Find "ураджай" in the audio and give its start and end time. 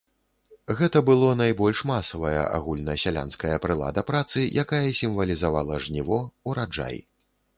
6.53-6.97